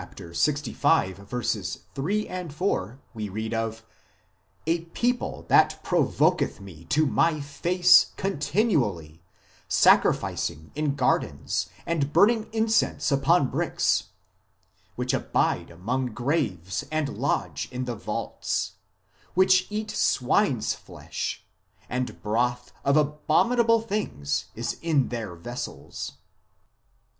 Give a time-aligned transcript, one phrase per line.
[0.01, 0.33] Ixv.
[1.93, 3.85] 3, 4, we read of"
[4.65, 9.21] a people that provoketh Me to My face continually,
[9.67, 14.05] sacrificing in gardens, and burning incense upon bricks;
[14.95, 18.71] which abide among the graves and lodge in the vaults;
[19.35, 21.43] which eat swine s flesh,
[21.87, 26.13] and broth of abominable things is in their vessels."